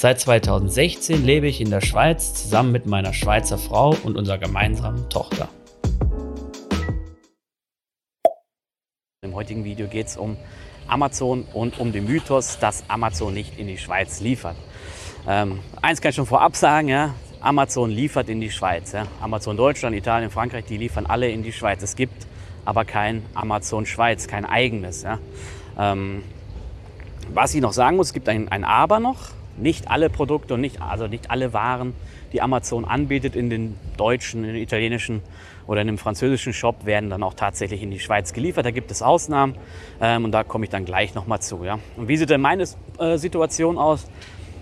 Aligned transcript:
Seit 0.00 0.20
2016 0.20 1.24
lebe 1.24 1.48
ich 1.48 1.60
in 1.60 1.70
der 1.70 1.80
Schweiz 1.80 2.32
zusammen 2.32 2.70
mit 2.70 2.86
meiner 2.86 3.12
Schweizer 3.12 3.58
Frau 3.58 3.96
und 4.04 4.16
unserer 4.16 4.38
gemeinsamen 4.38 5.08
Tochter. 5.08 5.48
Im 9.22 9.34
heutigen 9.34 9.64
Video 9.64 9.88
geht 9.88 10.06
es 10.06 10.16
um 10.16 10.36
Amazon 10.86 11.46
und 11.52 11.80
um 11.80 11.90
den 11.90 12.04
Mythos, 12.04 12.60
dass 12.60 12.84
Amazon 12.86 13.34
nicht 13.34 13.58
in 13.58 13.66
die 13.66 13.76
Schweiz 13.76 14.20
liefert. 14.20 14.54
Ähm, 15.26 15.58
eins 15.82 16.00
kann 16.00 16.10
ich 16.10 16.14
schon 16.14 16.26
vorab 16.26 16.54
sagen, 16.54 16.86
ja, 16.86 17.16
Amazon 17.40 17.90
liefert 17.90 18.28
in 18.28 18.40
die 18.40 18.52
Schweiz. 18.52 18.92
Ja. 18.92 19.08
Amazon 19.20 19.56
Deutschland, 19.56 19.96
Italien, 19.96 20.30
Frankreich, 20.30 20.64
die 20.66 20.76
liefern 20.76 21.06
alle 21.06 21.28
in 21.28 21.42
die 21.42 21.52
Schweiz. 21.52 21.82
Es 21.82 21.96
gibt 21.96 22.28
aber 22.64 22.84
kein 22.84 23.24
Amazon 23.34 23.84
Schweiz, 23.84 24.28
kein 24.28 24.46
eigenes. 24.46 25.02
Ja. 25.02 25.18
Ähm, 25.76 26.22
was 27.34 27.52
ich 27.52 27.60
noch 27.60 27.72
sagen 27.72 27.96
muss, 27.96 28.06
es 28.06 28.12
gibt 28.12 28.28
ein, 28.28 28.48
ein 28.48 28.62
Aber 28.62 29.00
noch. 29.00 29.36
Nicht 29.60 29.90
alle 29.90 30.10
Produkte 30.10 30.54
und 30.54 30.60
nicht, 30.60 30.80
also 30.80 31.06
nicht 31.06 31.30
alle 31.30 31.52
Waren, 31.52 31.94
die 32.32 32.42
Amazon 32.42 32.84
anbietet 32.84 33.36
in 33.36 33.50
den 33.50 33.76
deutschen, 33.96 34.44
in 34.44 34.54
den 34.54 34.62
italienischen 34.62 35.22
oder 35.66 35.80
in 35.80 35.86
dem 35.86 35.98
französischen 35.98 36.52
Shop, 36.52 36.86
werden 36.86 37.10
dann 37.10 37.22
auch 37.22 37.34
tatsächlich 37.34 37.82
in 37.82 37.90
die 37.90 38.00
Schweiz 38.00 38.32
geliefert. 38.32 38.64
Da 38.66 38.70
gibt 38.70 38.90
es 38.90 39.02
Ausnahmen 39.02 39.56
ähm, 40.00 40.24
und 40.24 40.32
da 40.32 40.44
komme 40.44 40.64
ich 40.64 40.70
dann 40.70 40.84
gleich 40.84 41.14
nochmal 41.14 41.40
zu. 41.40 41.64
Ja. 41.64 41.78
Und 41.96 42.08
wie 42.08 42.16
sieht 42.16 42.30
denn 42.30 42.40
meine 42.40 42.64
äh, 42.98 43.16
Situation 43.16 43.78
aus? 43.78 44.08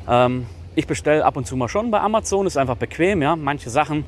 Ähm, 0.09 0.47
ich 0.75 0.87
bestelle 0.87 1.25
ab 1.25 1.37
und 1.37 1.47
zu 1.47 1.57
mal 1.57 1.69
schon 1.69 1.91
bei 1.91 2.01
Amazon, 2.01 2.47
ist 2.47 2.57
einfach 2.57 2.77
bequem. 2.77 3.23
Ja. 3.23 3.37
Manche 3.37 3.71
Sachen, 3.71 4.05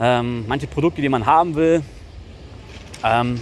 ähm, 0.00 0.44
manche 0.46 0.66
Produkte, 0.66 1.00
die 1.00 1.08
man 1.08 1.26
haben 1.26 1.54
will, 1.54 1.82
ähm, 3.04 3.40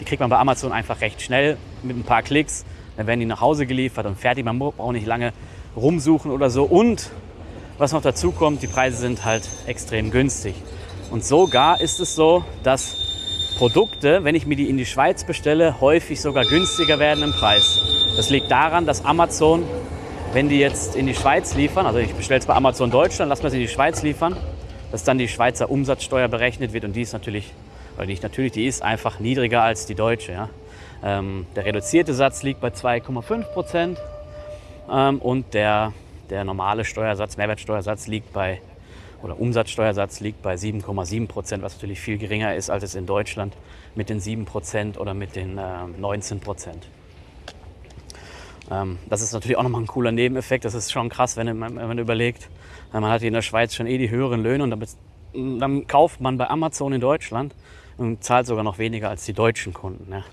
die 0.00 0.04
kriegt 0.04 0.20
man 0.20 0.30
bei 0.30 0.38
Amazon 0.38 0.72
einfach 0.72 1.00
recht 1.00 1.22
schnell 1.22 1.56
mit 1.82 1.96
ein 1.96 2.02
paar 2.02 2.22
Klicks. 2.22 2.64
Dann 2.96 3.06
werden 3.06 3.20
die 3.20 3.26
nach 3.26 3.40
Hause 3.40 3.66
geliefert 3.66 4.06
und 4.06 4.18
fertig. 4.18 4.44
Man 4.44 4.58
braucht 4.58 4.92
nicht 4.92 5.06
lange 5.06 5.32
rumsuchen 5.76 6.30
oder 6.30 6.50
so. 6.50 6.64
Und 6.64 7.10
was 7.78 7.92
noch 7.92 8.02
dazu 8.02 8.32
kommt, 8.32 8.62
die 8.62 8.66
Preise 8.66 8.98
sind 8.98 9.24
halt 9.24 9.48
extrem 9.66 10.10
günstig. 10.10 10.54
Und 11.10 11.24
sogar 11.24 11.80
ist 11.80 12.00
es 12.00 12.14
so, 12.14 12.44
dass 12.62 12.96
Produkte, 13.58 14.24
wenn 14.24 14.34
ich 14.34 14.46
mir 14.46 14.56
die 14.56 14.68
in 14.68 14.76
die 14.76 14.86
Schweiz 14.86 15.24
bestelle, 15.24 15.80
häufig 15.80 16.20
sogar 16.20 16.44
günstiger 16.44 16.98
werden 16.98 17.22
im 17.22 17.32
Preis. 17.32 17.80
Das 18.16 18.30
liegt 18.30 18.50
daran, 18.50 18.84
dass 18.84 19.04
Amazon, 19.04 19.64
wenn 20.32 20.48
die 20.48 20.58
jetzt 20.58 20.96
in 20.96 21.06
die 21.06 21.14
Schweiz 21.14 21.54
liefern, 21.54 21.86
also 21.86 21.98
ich 21.98 22.12
bestelle 22.14 22.40
es 22.40 22.46
bei 22.46 22.54
Amazon 22.54 22.90
Deutschland, 22.90 23.28
lass 23.28 23.42
mal 23.42 23.48
es 23.48 23.54
in 23.54 23.60
die 23.60 23.68
Schweiz 23.68 24.02
liefern, 24.02 24.36
dass 24.90 25.04
dann 25.04 25.18
die 25.18 25.28
Schweizer 25.28 25.70
Umsatzsteuer 25.70 26.28
berechnet 26.28 26.72
wird 26.72 26.84
und 26.84 26.94
die 26.94 27.02
ist 27.02 27.12
natürlich, 27.12 27.52
oder 27.96 28.06
nicht 28.06 28.22
natürlich, 28.22 28.52
die 28.52 28.66
ist 28.66 28.82
einfach 28.82 29.20
niedriger 29.20 29.62
als 29.62 29.86
die 29.86 29.94
deutsche. 29.94 30.32
Ja. 30.32 30.48
Ähm, 31.04 31.46
der 31.54 31.64
reduzierte 31.64 32.14
Satz 32.14 32.42
liegt 32.42 32.60
bei 32.60 32.68
2,5 32.68 33.42
Prozent 33.52 33.98
und 34.86 35.54
der, 35.54 35.92
der 36.30 36.44
normale 36.44 36.84
Steuersatz, 36.84 37.36
Mehrwertsteuersatz 37.36 38.06
liegt 38.06 38.32
bei, 38.32 38.60
oder 39.22 39.38
Umsatzsteuersatz 39.40 40.20
liegt 40.20 40.42
bei 40.42 40.54
7,7 40.54 41.26
Prozent, 41.26 41.62
was 41.62 41.74
natürlich 41.74 42.00
viel 42.00 42.18
geringer 42.18 42.54
ist, 42.54 42.70
als 42.70 42.84
es 42.84 42.94
in 42.94 43.06
Deutschland 43.06 43.56
mit 43.94 44.08
den 44.08 44.20
7 44.20 44.44
Prozent 44.44 44.98
oder 44.98 45.14
mit 45.14 45.36
den 45.36 45.58
äh, 45.58 45.86
19 45.98 46.40
Prozent. 46.40 46.86
Ähm, 48.70 48.98
das 49.08 49.22
ist 49.22 49.32
natürlich 49.32 49.56
auch 49.56 49.62
nochmal 49.62 49.82
ein 49.82 49.86
cooler 49.86 50.12
Nebeneffekt. 50.12 50.64
Das 50.64 50.74
ist 50.74 50.92
schon 50.92 51.08
krass, 51.08 51.36
wenn 51.36 51.58
man, 51.58 51.76
wenn 51.76 51.88
man 51.88 51.98
überlegt, 51.98 52.48
äh, 52.92 53.00
man 53.00 53.10
hat 53.10 53.20
hier 53.20 53.28
in 53.28 53.34
der 53.34 53.42
Schweiz 53.42 53.74
schon 53.74 53.86
eh 53.86 53.98
die 53.98 54.10
höheren 54.10 54.42
Löhne 54.42 54.64
und 54.64 54.70
dann, 54.70 55.58
dann 55.60 55.86
kauft 55.86 56.20
man 56.20 56.38
bei 56.38 56.48
Amazon 56.48 56.92
in 56.92 57.00
Deutschland 57.00 57.54
und 57.96 58.24
zahlt 58.24 58.46
sogar 58.46 58.64
noch 58.64 58.78
weniger 58.78 59.10
als 59.10 59.24
die 59.24 59.32
deutschen 59.32 59.72
Kunden. 59.72 60.12
Ja. 60.12 60.24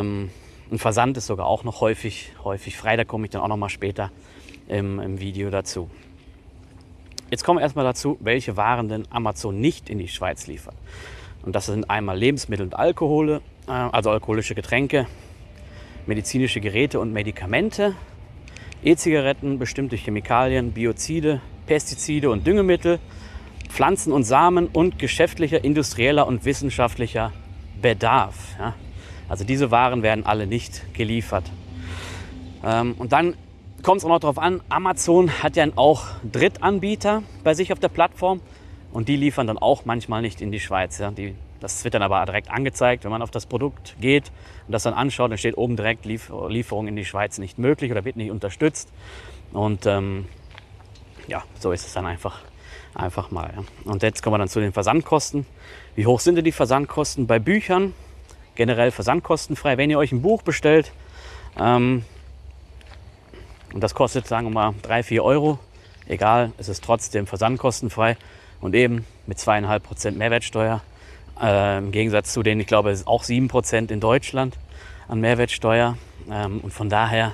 Ähm, 0.00 0.30
ein 0.70 0.78
Versand 0.78 1.16
ist 1.16 1.26
sogar 1.26 1.46
auch 1.46 1.64
noch 1.64 1.80
häufig, 1.80 2.32
häufig 2.44 2.76
frei. 2.76 2.96
Da 2.96 3.04
komme 3.04 3.24
ich 3.24 3.30
dann 3.30 3.42
auch 3.42 3.48
noch 3.48 3.56
mal 3.56 3.68
später 3.68 4.10
im, 4.68 5.00
im 5.00 5.20
Video 5.20 5.50
dazu. 5.50 5.90
Jetzt 7.30 7.44
kommen 7.44 7.58
wir 7.58 7.62
erstmal 7.62 7.84
dazu, 7.84 8.18
welche 8.20 8.56
Waren 8.56 8.88
denn 8.88 9.08
Amazon 9.10 9.58
nicht 9.58 9.88
in 9.88 9.98
die 9.98 10.08
Schweiz 10.08 10.46
liefert. 10.46 10.74
Und 11.42 11.54
das 11.54 11.66
sind 11.66 11.88
einmal 11.90 12.18
Lebensmittel 12.18 12.66
und 12.66 12.76
Alkohole, 12.76 13.40
äh, 13.66 13.70
also 13.70 14.10
alkoholische 14.10 14.54
Getränke, 14.54 15.06
medizinische 16.06 16.60
Geräte 16.60 17.00
und 17.00 17.12
Medikamente, 17.12 17.94
E-Zigaretten, 18.84 19.58
bestimmte 19.58 19.96
Chemikalien, 19.96 20.72
Biozide, 20.72 21.40
Pestizide 21.66 22.30
und 22.30 22.46
Düngemittel, 22.46 22.98
Pflanzen 23.68 24.12
und 24.12 24.24
Samen 24.24 24.66
und 24.66 24.98
geschäftlicher, 24.98 25.64
industrieller 25.64 26.26
und 26.26 26.44
wissenschaftlicher 26.44 27.32
Bedarf. 27.80 28.34
Ja. 28.58 28.74
Also 29.32 29.44
diese 29.44 29.70
Waren 29.70 30.02
werden 30.02 30.26
alle 30.26 30.46
nicht 30.46 30.92
geliefert. 30.92 31.44
Ähm, 32.62 32.94
und 32.98 33.12
dann 33.12 33.34
kommt 33.82 34.00
es 34.00 34.04
auch 34.04 34.10
noch 34.10 34.18
darauf 34.18 34.36
an, 34.36 34.60
Amazon 34.68 35.42
hat 35.42 35.56
ja 35.56 35.64
auch 35.74 36.04
Drittanbieter 36.30 37.22
bei 37.42 37.54
sich 37.54 37.72
auf 37.72 37.78
der 37.78 37.88
Plattform 37.88 38.42
und 38.92 39.08
die 39.08 39.16
liefern 39.16 39.46
dann 39.46 39.56
auch 39.56 39.86
manchmal 39.86 40.20
nicht 40.20 40.42
in 40.42 40.52
die 40.52 40.60
Schweiz. 40.60 40.98
Ja. 40.98 41.10
Die, 41.12 41.34
das 41.60 41.82
wird 41.82 41.94
dann 41.94 42.02
aber 42.02 42.22
direkt 42.26 42.50
angezeigt, 42.50 43.04
wenn 43.04 43.10
man 43.10 43.22
auf 43.22 43.30
das 43.30 43.46
Produkt 43.46 43.96
geht 44.02 44.30
und 44.66 44.72
das 44.72 44.82
dann 44.82 44.92
anschaut, 44.92 45.30
dann 45.30 45.38
steht 45.38 45.56
oben 45.56 45.76
direkt 45.76 46.04
Liefer 46.04 46.50
Lieferung 46.50 46.86
in 46.86 46.94
die 46.94 47.06
Schweiz 47.06 47.38
nicht 47.38 47.58
möglich 47.58 47.90
oder 47.90 48.04
wird 48.04 48.16
nicht 48.16 48.30
unterstützt. 48.30 48.92
Und 49.54 49.86
ähm, 49.86 50.26
ja, 51.26 51.42
so 51.58 51.72
ist 51.72 51.86
es 51.86 51.94
dann 51.94 52.04
einfach, 52.04 52.40
einfach 52.92 53.30
mal. 53.30 53.50
Ja. 53.56 53.90
Und 53.90 54.02
jetzt 54.02 54.22
kommen 54.22 54.34
wir 54.34 54.38
dann 54.40 54.48
zu 54.48 54.60
den 54.60 54.74
Versandkosten. 54.74 55.46
Wie 55.94 56.04
hoch 56.04 56.20
sind 56.20 56.34
denn 56.34 56.44
die 56.44 56.52
Versandkosten 56.52 57.26
bei 57.26 57.38
Büchern? 57.38 57.94
Generell 58.54 58.90
versandkostenfrei. 58.90 59.76
Wenn 59.78 59.90
ihr 59.90 59.98
euch 59.98 60.12
ein 60.12 60.22
Buch 60.22 60.42
bestellt, 60.42 60.92
ähm, 61.58 62.04
und 63.72 63.80
das 63.80 63.94
kostet, 63.94 64.26
sagen 64.26 64.46
wir 64.46 64.50
mal, 64.50 64.74
3, 64.82 65.02
4 65.02 65.24
Euro, 65.24 65.58
egal, 66.06 66.52
es 66.58 66.68
ist 66.68 66.84
trotzdem 66.84 67.26
versandkostenfrei 67.26 68.16
und 68.60 68.74
eben 68.74 69.06
mit 69.26 69.38
zweieinhalb 69.38 69.82
Prozent 69.82 70.18
Mehrwertsteuer. 70.18 70.82
Äh, 71.40 71.78
Im 71.78 71.90
Gegensatz 71.90 72.32
zu 72.32 72.42
denen, 72.42 72.60
ich 72.60 72.66
glaube, 72.66 72.90
es 72.90 73.00
ist 73.00 73.06
auch 73.06 73.22
7 73.22 73.48
Prozent 73.48 73.90
in 73.90 74.00
Deutschland 74.00 74.58
an 75.08 75.20
Mehrwertsteuer. 75.20 75.96
Ähm, 76.30 76.60
und 76.60 76.72
von 76.72 76.90
daher 76.90 77.32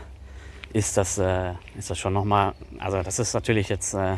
ist 0.72 0.96
das, 0.96 1.18
äh, 1.18 1.52
ist 1.76 1.90
das 1.90 1.98
schon 1.98 2.12
nochmal, 2.12 2.52
also 2.78 3.02
das 3.02 3.18
ist 3.18 3.34
natürlich 3.34 3.68
jetzt 3.68 3.94
äh, 3.94 4.16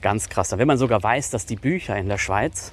ganz 0.00 0.28
krass. 0.28 0.56
Wenn 0.56 0.66
man 0.66 0.78
sogar 0.78 1.02
weiß, 1.02 1.30
dass 1.30 1.46
die 1.46 1.56
Bücher 1.56 1.96
in 1.96 2.08
der 2.08 2.18
Schweiz 2.18 2.72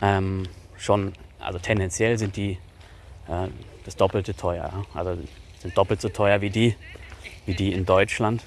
ähm, 0.00 0.44
schon, 0.76 1.12
also 1.40 1.58
tendenziell 1.58 2.18
sind 2.18 2.36
die 2.36 2.58
äh, 3.28 3.48
das 3.84 3.96
Doppelte 3.96 4.34
teuer. 4.34 4.84
Also 4.94 5.18
sind 5.60 5.76
doppelt 5.76 6.00
so 6.00 6.08
teuer 6.08 6.40
wie 6.40 6.50
die, 6.50 6.76
wie 7.46 7.54
die 7.54 7.72
in 7.72 7.86
Deutschland. 7.86 8.44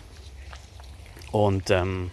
Und 1.31 1.69
ähm, 1.71 2.11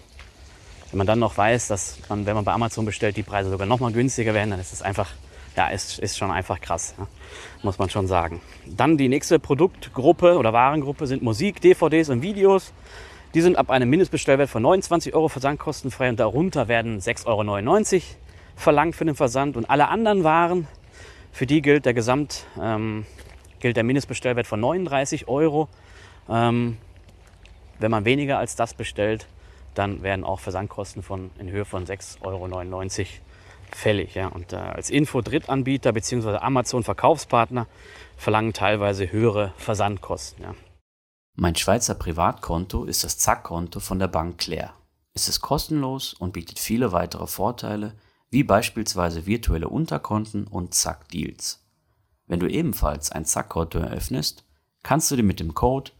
wenn 0.90 0.98
man 0.98 1.06
dann 1.06 1.18
noch 1.18 1.36
weiß, 1.36 1.68
dass 1.68 1.98
man, 2.08 2.26
wenn 2.26 2.34
man 2.34 2.44
bei 2.44 2.52
Amazon 2.52 2.84
bestellt, 2.84 3.16
die 3.16 3.22
Preise 3.22 3.50
sogar 3.50 3.66
noch 3.66 3.80
mal 3.80 3.92
günstiger 3.92 4.34
werden, 4.34 4.50
dann 4.50 4.60
ist 4.60 4.72
es 4.72 4.82
einfach, 4.82 5.10
ja, 5.56 5.68
ist, 5.68 5.98
ist 5.98 6.16
schon 6.16 6.30
einfach 6.30 6.60
krass, 6.60 6.94
ja, 6.98 7.06
muss 7.62 7.78
man 7.78 7.90
schon 7.90 8.06
sagen. 8.06 8.40
Dann 8.66 8.96
die 8.96 9.08
nächste 9.08 9.38
Produktgruppe 9.38 10.38
oder 10.38 10.52
Warengruppe 10.52 11.06
sind 11.06 11.22
Musik, 11.22 11.60
DVDs 11.60 12.10
und 12.10 12.22
Videos. 12.22 12.72
Die 13.34 13.40
sind 13.40 13.56
ab 13.56 13.70
einem 13.70 13.90
Mindestbestellwert 13.90 14.48
von 14.48 14.62
29 14.62 15.14
Euro 15.14 15.28
versandkostenfrei 15.28 16.08
und 16.08 16.20
darunter 16.20 16.68
werden 16.68 17.00
6,99 17.00 17.94
Euro 17.94 18.02
verlangt 18.56 18.94
für 18.94 19.04
den 19.04 19.16
Versand. 19.16 19.56
Und 19.56 19.68
alle 19.68 19.88
anderen 19.88 20.22
Waren 20.22 20.68
für 21.34 21.46
die 21.46 21.62
gilt 21.62 21.84
der 21.84 21.94
Gesamt, 21.94 22.46
ähm, 22.60 23.04
gilt 23.58 23.76
der 23.76 23.82
Mindestbestellwert 23.82 24.46
von 24.46 24.60
39 24.60 25.26
Euro. 25.26 25.68
Ähm, 26.28 26.78
wenn 27.80 27.90
man 27.90 28.04
weniger 28.04 28.38
als 28.38 28.54
das 28.54 28.72
bestellt, 28.72 29.26
dann 29.74 30.04
werden 30.04 30.24
auch 30.24 30.38
Versandkosten 30.38 31.02
von, 31.02 31.32
in 31.40 31.50
Höhe 31.50 31.64
von 31.64 31.84
6,99 31.84 32.22
Euro 32.22 33.06
fällig. 33.72 34.14
Ja. 34.14 34.28
Und 34.28 34.52
äh, 34.52 34.56
als 34.56 34.90
Info 34.90 35.22
Drittanbieter 35.22 35.92
bzw. 35.92 36.36
Amazon 36.36 36.84
Verkaufspartner 36.84 37.66
verlangen 38.16 38.52
teilweise 38.52 39.10
höhere 39.10 39.52
Versandkosten. 39.56 40.44
Ja. 40.44 40.54
Mein 41.34 41.56
Schweizer 41.56 41.96
Privatkonto 41.96 42.84
ist 42.84 43.02
das 43.02 43.18
Zack-Konto 43.18 43.80
von 43.80 43.98
der 43.98 44.06
Bank 44.06 44.38
Claire. 44.38 44.70
Es 45.14 45.28
ist 45.28 45.40
kostenlos 45.40 46.14
und 46.14 46.32
bietet 46.32 46.60
viele 46.60 46.92
weitere 46.92 47.26
Vorteile, 47.26 47.94
wie 48.34 48.42
beispielsweise 48.42 49.26
virtuelle 49.26 49.68
Unterkonten 49.68 50.48
und 50.48 50.74
Zack 50.74 51.08
Deals. 51.08 51.64
Wenn 52.26 52.40
du 52.40 52.50
ebenfalls 52.50 53.12
ein 53.12 53.24
Zack-Konto 53.24 53.78
eröffnest, 53.78 54.44
kannst 54.82 55.08
du 55.10 55.16
dir 55.16 55.22
mit 55.22 55.38
dem 55.38 55.54
Code 55.54 55.92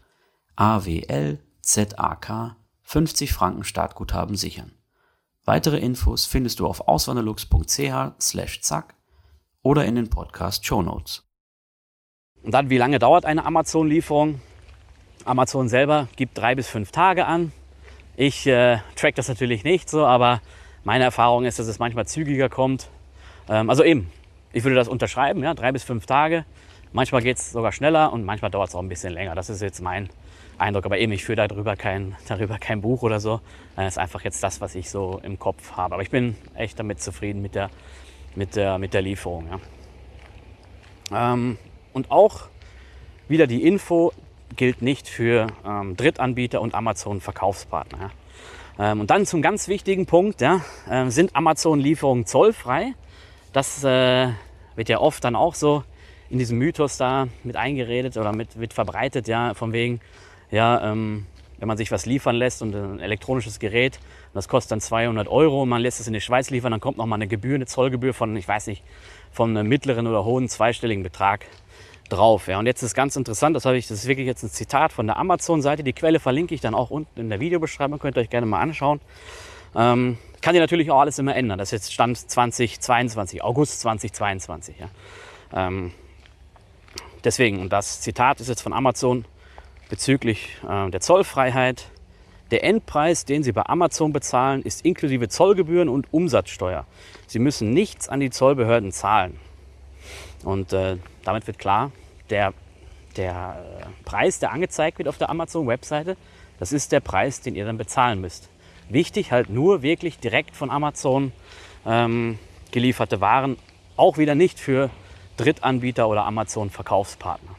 AWLZAK 0.57 2.57
50 2.81 3.31
Franken 3.31 3.63
Startguthaben 3.63 4.35
sichern. 4.35 4.73
Weitere 5.45 5.77
Infos 5.77 6.25
findest 6.25 6.59
du 6.59 6.67
auf 6.67 6.89
auswanderlux.ch/zack 6.89 8.95
oder 9.61 9.85
in 9.85 9.95
den 9.95 10.09
Podcast 10.09 10.65
Show 10.65 10.81
Notes. 10.81 11.23
Und 12.43 12.53
dann, 12.53 12.69
wie 12.69 12.77
lange 12.77 12.99
dauert 12.99 13.25
eine 13.25 13.45
Amazon-Lieferung? 13.45 14.41
Amazon 15.23 15.69
selber 15.69 16.09
gibt 16.17 16.37
drei 16.37 16.53
bis 16.53 16.67
fünf 16.67 16.91
Tage 16.91 17.27
an. 17.27 17.53
Ich 18.17 18.45
äh, 18.45 18.79
track 18.97 19.15
das 19.15 19.29
natürlich 19.29 19.63
nicht 19.63 19.89
so, 19.89 20.05
aber 20.05 20.41
meine 20.85 21.03
Erfahrung 21.03 21.43
ist, 21.43 21.59
dass 21.59 21.67
es 21.67 21.79
manchmal 21.79 22.07
zügiger 22.07 22.47
kommt. 22.47 22.89
Ähm, 23.49 23.69
also 23.69 23.83
eben, 23.83 24.09
ich 24.53 24.63
würde 24.63 24.75
das 24.75 24.87
unterschreiben, 24.87 25.43
ja, 25.43 25.53
drei 25.53 25.73
bis 25.73 25.83
fünf 25.83 26.05
Tage. 26.05 26.45
Manchmal 26.93 27.21
geht 27.21 27.37
es 27.37 27.51
sogar 27.51 27.73
schneller 27.73 28.13
und 28.13 28.23
manchmal 28.23 28.51
dauert 28.51 28.69
es 28.69 28.75
auch 28.75 28.81
ein 28.81 28.87
bisschen 28.87 29.11
länger. 29.11 29.35
Das 29.35 29.49
ist 29.49 29.61
jetzt 29.61 29.81
mein 29.81 30.09
Eindruck. 30.57 30.85
Aber 30.85 30.97
eben, 30.97 31.11
ich 31.11 31.25
führe 31.25 31.47
darüber 31.47 31.75
kein, 31.75 32.15
darüber 32.27 32.57
kein 32.57 32.81
Buch 32.81 33.01
oder 33.01 33.19
so. 33.19 33.41
Das 33.75 33.87
ist 33.87 33.97
einfach 33.97 34.21
jetzt 34.21 34.41
das, 34.43 34.61
was 34.61 34.75
ich 34.75 34.89
so 34.89 35.19
im 35.23 35.37
Kopf 35.39 35.73
habe. 35.73 35.95
Aber 35.95 36.03
ich 36.03 36.11
bin 36.11 36.37
echt 36.53 36.79
damit 36.79 37.01
zufrieden 37.01 37.41
mit 37.41 37.55
der, 37.55 37.69
mit 38.35 38.55
der, 38.55 38.77
mit 38.77 38.93
der 38.93 39.01
Lieferung. 39.01 39.49
Ja. 41.11 41.33
Ähm, 41.33 41.57
und 41.91 42.11
auch 42.11 42.43
wieder 43.27 43.47
die 43.47 43.63
Info 43.63 44.13
gilt 44.55 44.81
nicht 44.81 45.07
für 45.07 45.47
ähm, 45.65 45.97
Drittanbieter 45.97 46.61
und 46.61 46.75
Amazon-Verkaufspartner. 46.75 47.99
Ja. 47.99 48.11
Ähm, 48.77 48.99
und 48.99 49.09
dann 49.09 49.25
zum 49.25 49.41
ganz 49.41 49.67
wichtigen 49.67 50.05
Punkt, 50.05 50.41
ja, 50.41 50.61
äh, 50.89 51.09
sind 51.09 51.35
Amazon-Lieferungen 51.35 52.25
zollfrei? 52.25 52.93
Das 53.53 53.83
äh, 53.83 54.29
wird 54.75 54.89
ja 54.89 54.99
oft 54.99 55.23
dann 55.23 55.35
auch 55.35 55.55
so 55.55 55.83
in 56.29 56.39
diesem 56.39 56.57
Mythos 56.57 56.97
da 56.97 57.27
mit 57.43 57.55
eingeredet 57.55 58.17
oder 58.17 58.33
mit, 58.33 58.55
mit 58.55 58.73
verbreitet, 58.73 59.27
ja, 59.27 59.53
von 59.53 59.71
wegen, 59.73 60.01
ja, 60.51 60.91
ähm, 60.91 61.25
wenn 61.57 61.67
man 61.69 61.77
sich 61.77 61.91
was 61.91 62.05
liefern 62.05 62.35
lässt 62.35 62.61
und 62.61 62.75
ein 62.75 62.99
elektronisches 62.99 63.59
Gerät, 63.59 63.99
das 64.33 64.49
kostet 64.49 64.73
dann 64.73 64.81
200 64.81 65.29
Euro 65.29 65.61
und 65.61 65.69
man 65.69 65.81
lässt 65.81 66.01
es 66.01 66.07
in 66.07 66.13
die 66.13 66.19
Schweiz 66.19 66.49
liefern, 66.49 66.71
dann 66.71 66.81
kommt 66.81 66.97
nochmal 66.97 67.17
eine 67.17 67.27
Gebühr, 67.27 67.55
eine 67.55 67.65
Zollgebühr 67.65 68.13
von, 68.13 68.35
ich 68.35 68.47
weiß 68.47 68.67
nicht, 68.67 68.83
von 69.31 69.55
einem 69.55 69.69
mittleren 69.69 70.07
oder 70.07 70.25
hohen 70.25 70.49
zweistelligen 70.49 71.03
Betrag 71.03 71.45
drauf. 72.09 72.47
Ja. 72.47 72.59
Und 72.59 72.65
jetzt 72.65 72.83
ist 72.83 72.93
ganz 72.93 73.15
interessant, 73.15 73.55
das, 73.55 73.65
habe 73.65 73.77
ich, 73.77 73.87
das 73.87 73.99
ist 73.99 74.07
wirklich 74.07 74.27
jetzt 74.27 74.43
ein 74.43 74.49
Zitat 74.49 74.93
von 74.93 75.07
der 75.07 75.17
Amazon-Seite. 75.17 75.83
Die 75.83 75.93
Quelle 75.93 76.19
verlinke 76.19 76.53
ich 76.53 76.61
dann 76.61 76.75
auch 76.75 76.89
unten 76.89 77.19
in 77.19 77.29
der 77.29 77.39
Videobeschreibung, 77.39 77.99
könnt 77.99 78.17
ihr 78.17 78.21
euch 78.21 78.29
gerne 78.29 78.45
mal 78.45 78.59
anschauen. 78.59 79.01
Ähm, 79.75 80.17
kann 80.41 80.55
ihr 80.55 80.61
natürlich 80.61 80.91
auch 80.91 80.99
alles 80.99 81.19
immer 81.19 81.35
ändern. 81.35 81.57
Das 81.57 81.69
ist 81.69 81.71
jetzt 81.71 81.93
Stand 81.93 82.17
2022, 82.17 83.43
August 83.43 83.81
2022. 83.81 84.75
Ja. 84.77 84.89
Ähm, 85.53 85.91
deswegen, 87.23 87.59
und 87.59 87.73
das 87.73 88.01
Zitat 88.01 88.39
ist 88.39 88.47
jetzt 88.47 88.61
von 88.61 88.73
Amazon 88.73 89.25
bezüglich 89.89 90.57
äh, 90.67 90.89
der 90.89 91.01
Zollfreiheit. 91.01 91.87
Der 92.51 92.63
Endpreis, 92.63 93.25
den 93.25 93.41
Sie 93.41 93.51
bei 93.51 93.65
Amazon 93.65 94.13
bezahlen, 94.13 94.61
ist 94.61 94.85
inklusive 94.85 95.29
Zollgebühren 95.29 95.89
und 95.89 96.13
Umsatzsteuer. 96.13 96.85
Sie 97.25 97.39
müssen 97.39 97.73
nichts 97.73 98.07
an 98.07 98.19
die 98.19 98.29
Zollbehörden 98.29 98.91
zahlen. 98.91 99.39
Und 100.45 100.71
äh, 100.73 100.97
damit 101.23 101.47
wird 101.47 101.57
klar, 101.57 101.91
der, 102.29 102.53
der 103.17 103.57
äh, 103.81 104.05
Preis, 104.05 104.39
der 104.39 104.51
angezeigt 104.53 104.99
wird 104.99 105.09
auf 105.09 105.17
der 105.17 105.29
Amazon-Webseite, 105.29 106.15
das 106.59 106.71
ist 106.71 106.91
der 106.91 107.01
Preis, 107.01 107.41
den 107.41 107.55
ihr 107.55 107.65
dann 107.65 107.77
bezahlen 107.77 108.21
müsst. 108.21 108.47
Wichtig 108.87 109.31
halt 109.31 109.49
nur 109.49 109.81
wirklich 109.81 110.19
direkt 110.19 110.55
von 110.55 110.69
Amazon 110.69 111.33
ähm, 111.85 112.37
gelieferte 112.71 113.19
Waren, 113.21 113.57
auch 113.97 114.17
wieder 114.17 114.35
nicht 114.35 114.59
für 114.59 114.91
Drittanbieter 115.37 116.07
oder 116.07 116.25
Amazon-Verkaufspartner. 116.25 117.55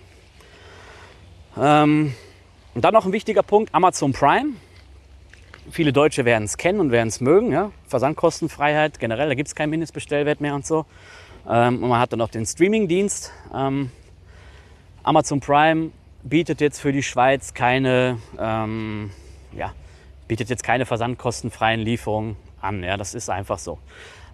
Ähm, 1.58 2.14
und 2.74 2.84
dann 2.84 2.94
noch 2.94 3.04
ein 3.04 3.12
wichtiger 3.12 3.42
Punkt, 3.42 3.74
Amazon 3.74 4.12
Prime. 4.12 4.50
Viele 5.70 5.92
Deutsche 5.92 6.24
werden 6.24 6.44
es 6.44 6.56
kennen 6.56 6.78
und 6.78 6.92
werden 6.92 7.08
es 7.08 7.20
mögen. 7.20 7.50
Ja? 7.50 7.72
Versandkostenfreiheit 7.88 9.00
generell, 9.00 9.28
da 9.28 9.34
gibt 9.34 9.48
es 9.48 9.56
keinen 9.56 9.70
Mindestbestellwert 9.70 10.40
mehr 10.40 10.54
und 10.54 10.64
so. 10.64 10.86
Ähm, 11.48 11.82
und 11.82 11.88
man 11.88 12.00
hat 12.00 12.12
dann 12.12 12.19
noch 12.19 12.31
den 12.31 12.44
Streamingdienst. 12.44 13.32
Ähm, 13.54 13.90
Amazon 15.02 15.40
Prime 15.40 15.90
bietet 16.22 16.60
jetzt 16.60 16.81
für 16.81 16.93
die 16.93 17.02
Schweiz 17.02 17.54
keine, 17.54 18.19
ähm, 18.38 19.10
ja, 19.52 19.72
bietet 20.26 20.50
jetzt 20.50 20.64
keine 20.64 20.87
versandkostenfreien 20.87 21.81
Lieferungen 21.81 22.37
an. 22.60 22.82
Ja, 22.82 22.96
das 22.96 23.14
ist 23.14 23.31
einfach 23.31 23.58
so. 23.58 23.78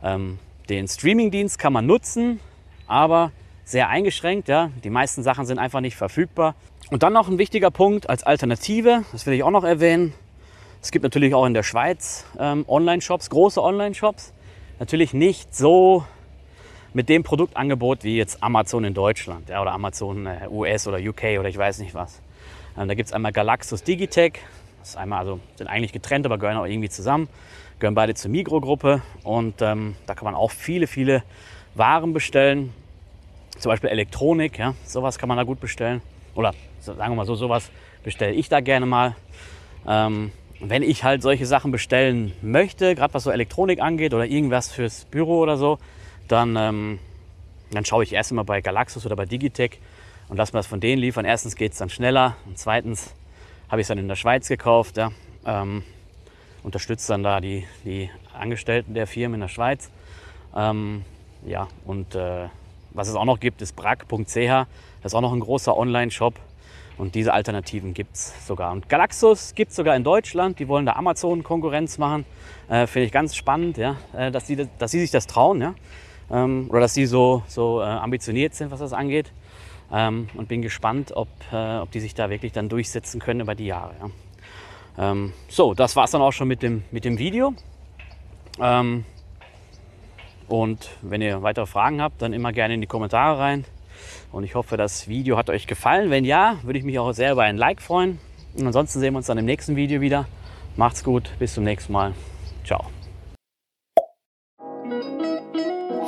Ähm, 0.03 0.39
den 0.69 0.89
Streamingdienst 0.89 1.59
kann 1.59 1.73
man 1.73 1.87
nutzen, 1.87 2.41
aber 2.87 3.33
sehr 3.65 3.89
eingeschränkt. 3.89 4.49
Ja. 4.49 4.71
Die 4.83 4.91
meisten 4.91 5.23
Sachen 5.23 5.45
sind 5.45 5.59
einfach 5.59 5.81
nicht 5.81 5.97
verfügbar. 5.97 6.55
Und 6.91 7.03
dann 7.03 7.13
noch 7.13 7.29
ein 7.29 7.39
wichtiger 7.39 7.71
Punkt 7.71 8.09
als 8.09 8.23
Alternative, 8.23 9.05
das 9.13 9.27
will 9.27 9.35
ich 9.35 9.43
auch 9.43 9.51
noch 9.51 9.65
erwähnen. 9.65 10.15
Es 10.83 10.91
gibt 10.91 11.05
natürlich 11.05 11.35
auch 11.35 11.47
in 11.47 11.55
der 11.55 11.63
Schweiz 11.63 12.25
ähm, 12.39 12.65
Online-Shops, 12.67 13.31
große 13.31 13.63
Online-Shops. 13.63 14.33
Natürlich 14.79 15.15
nicht 15.15 15.55
so 15.55 16.05
mit 16.95 17.09
dem 17.09 17.23
Produktangebot 17.23 18.05
wie 18.05 18.17
jetzt 18.17 18.43
Amazon 18.43 18.85
in 18.85 18.95
Deutschland 18.95 19.49
ja, 19.49 19.63
oder 19.63 19.73
Amazon 19.73 20.27
äh, 20.27 20.49
US 20.51 20.87
oder 20.87 20.99
UK 20.99 21.39
oder 21.39 21.49
ich 21.49 21.57
weiß 21.57 21.79
nicht 21.79 21.95
was. 21.95 22.21
Ähm, 22.79 22.89
da 22.89 22.95
gibt 22.95 23.09
es 23.09 23.13
einmal 23.13 23.33
Galaxus 23.33 23.83
Digitech, 23.83 24.35
das 24.81 24.91
ist 24.91 24.97
einmal, 24.97 25.21
also 25.21 25.41
sind 25.57 25.69
eigentlich 25.69 25.93
getrennt, 25.93 26.27
aber 26.27 26.39
gehören 26.39 26.57
auch 26.57 26.67
irgendwie 26.67 26.89
zusammen, 26.89 27.29
gehören 27.79 27.95
beide 27.95 28.15
zur 28.15 28.31
Migro-Gruppe 28.31 29.03
und 29.23 29.63
ähm, 29.63 29.97
da 30.07 30.15
kann 30.15 30.25
man 30.25 30.35
auch 30.35 30.51
viele, 30.51 30.87
viele 30.87 31.23
Waren 31.75 32.13
bestellen, 32.13 32.73
zum 33.59 33.71
Beispiel 33.71 33.91
Elektronik, 33.91 34.59
ja, 34.59 34.75
sowas 34.85 35.19
kann 35.19 35.29
man 35.29 35.39
da 35.39 35.45
gut 35.45 35.61
bestellen 35.61 36.03
oder 36.35 36.53
sagen 36.81 37.13
wir 37.13 37.17
mal 37.17 37.27
so, 37.27 37.35
sowas 37.35 37.71
bestelle 38.03 38.33
ich 38.33 38.49
da 38.49 38.61
gerne 38.61 38.87
mal. 38.87 39.17
Ähm, 39.87 40.33
wenn 40.61 40.83
ich 40.83 41.03
halt 41.03 41.23
solche 41.23 41.45
Sachen 41.45 41.73
bestellen 41.73 42.33
möchte, 42.41 42.95
gerade 42.95 43.13
was 43.15 43.25
so 43.25 43.31
Elektronik 43.31 43.81
angeht 43.81 44.15
oder 44.15 44.27
irgendwas 44.27 44.71
fürs 44.71 45.07
Büro 45.07 45.41
oder 45.41 45.57
so, 45.57 45.79
dann, 46.29 46.57
ähm, 46.57 46.99
dann 47.71 47.85
schaue 47.85 48.05
ich 48.05 48.13
erst 48.13 48.31
immer 48.31 48.45
bei 48.45 48.61
Galaxus 48.61 49.07
oder 49.07 49.17
bei 49.17 49.27
Digitech 49.27 49.79
und 50.29 50.37
lasse 50.37 50.53
mir 50.53 50.61
das 50.61 50.67
von 50.67 50.81
denen 50.81 51.01
liefern. 51.01 51.25
Erstens 51.25 51.57
geht 51.57 51.73
es 51.73 51.79
dann 51.79 51.91
schneller 51.91 52.37
und 52.47 52.59
zweitens 52.59 53.15
habe 53.69 53.81
ich 53.81 53.85
es 53.85 53.89
dann 53.89 53.99
in 53.99 54.09
der 54.09 54.17
Schweiz 54.17 54.49
gekauft. 54.49 54.97
Ja, 54.97 55.13
ähm, 55.45 55.83
unterstützt 56.63 57.09
dann 57.11 57.23
da 57.23 57.41
die, 57.41 57.65
die 57.85 58.11
Angestellten 58.33 58.95
der 58.95 59.07
Firmen 59.07 59.35
in 59.35 59.41
der 59.41 59.49
Schweiz. 59.49 59.91
Ähm, 60.55 61.05
ja, 61.45 61.69
und 61.85 62.15
äh, 62.15 62.49
was 62.93 63.09
es 63.09 63.15
auch 63.15 63.25
noch 63.25 63.41
gibt, 63.41 63.63
ist 63.63 63.75
brack.ch. 63.75 64.35
Das 64.35 65.13
ist 65.13 65.15
auch 65.15 65.21
noch 65.21 65.33
ein 65.33 65.41
großer 65.41 65.77
Online-Shop. 65.77 66.35
Und 66.99 67.15
diese 67.15 67.33
Alternativen 67.33 67.95
gibt 67.95 68.15
es 68.15 68.47
sogar. 68.47 68.71
Und 68.71 68.89
Galaxus 68.89 69.55
gibt 69.55 69.71
es 69.71 69.77
sogar 69.77 69.97
in 69.97 70.05
Deutschland. 70.05 70.59
Die 70.59 70.69
wollen 70.69 70.85
da 70.87 70.93
Amazon 70.93 71.43
Konkurrenz 71.43 71.99
machen. 71.99 72.27
Äh, 72.69 72.87
Finde 72.87 73.07
ich 73.07 73.13
ganz 73.13 73.35
spannend, 73.35 73.79
ja, 73.79 73.97
äh, 74.15 74.31
dass, 74.31 74.47
sie, 74.47 74.69
dass 74.79 74.91
sie 74.91 75.01
sich 75.01 75.11
das 75.11 75.27
trauen. 75.27 75.61
Ja 75.61 75.75
ähm, 76.33 76.67
oder 76.71 76.81
dass 76.81 76.95
sie 76.95 77.07
so, 77.07 77.43
so 77.47 77.81
äh, 77.81 77.85
ambitioniert 77.85 78.55
sind, 78.55 78.71
was 78.71 78.81
das 78.81 78.93
angeht. 78.93 79.31
Ähm, 79.93 80.29
und 80.35 80.49
bin 80.49 80.63
gespannt, 80.63 81.13
ob, 81.15 81.29
äh, 81.53 81.77
ob 81.77 81.91
die 81.91 82.01
sich 82.01 82.15
da 82.15 82.31
wirklich 82.31 82.53
dann 82.53 82.71
durchsetzen 82.71 83.21
können 83.21 83.41
über 83.41 83.55
die 83.55 83.67
Jahre. 83.67 83.95
Ja. 84.01 85.13
Ähm, 85.13 85.33
so, 85.49 85.75
das 85.75 85.97
war 85.97 86.05
es 86.05 86.11
dann 86.11 86.23
auch 86.23 86.33
schon 86.33 86.49
mit 86.49 86.63
dem, 86.63 86.83
mit 86.91 87.05
dem 87.05 87.19
Video. 87.19 87.55
Ähm, 88.59 89.05
und 90.49 90.91
wenn 91.03 91.23
ihr 91.23 91.43
weitere 91.43 91.67
Fragen 91.67 92.01
habt, 92.03 92.23
dann 92.23 92.33
immer 92.33 92.53
gerne 92.53 92.75
in 92.75 92.81
die 92.81 92.87
Kommentare 92.87 93.39
rein. 93.39 93.65
Und 94.33 94.45
ich 94.45 94.55
hoffe, 94.55 94.77
das 94.77 95.09
Video 95.09 95.37
hat 95.37 95.51
euch 95.51 95.67
gefallen. 95.67 96.11
Wenn 96.11 96.25
ja, 96.25 96.57
würde 96.63 96.79
ich 96.79 96.85
mich 96.85 96.99
auch 96.99 97.13
sehr 97.13 97.33
über 97.33 97.43
ein 97.43 97.57
Like 97.57 97.83
freuen. 97.83 98.19
Und 98.57 98.67
ansonsten 98.67 99.01
sehen 99.01 99.15
wir 99.15 99.19
uns 99.19 99.27
dann 99.27 99.39
im 99.39 99.47
nächsten 99.47 99.77
Video 99.77 100.01
wieder. 100.01 100.27
Macht's 100.77 101.05
gut, 101.05 101.31
bis 101.39 101.55
zum 101.55 101.65
nächsten 101.65 101.93
Mal. 101.93 102.15
Ciao. 102.65 103.02